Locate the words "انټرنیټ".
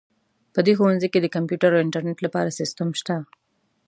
1.85-2.19